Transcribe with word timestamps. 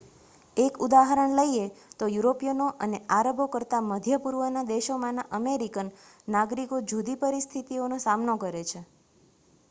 એક 0.57 0.77
ઉદાહરણ 0.83 1.33
લઈએ 1.39 1.65
તો 1.97 2.05
યુરિપિયનો 2.11 2.69
અને 2.79 2.99
આરબો 3.15 3.45
કરતાં 3.51 3.85
મધ્ય 3.89 4.17
પૂર્વના 4.23 4.63
દેશોમાંના 4.69 5.25
અમેરિકન 5.39 5.91
નાગરિકો 6.27 6.79
જુદી 6.87 7.19
પરિસ્થિતિઓનો 7.21 8.01
સામનો 8.01 8.35
કરે 8.41 8.63
છે 8.65 8.81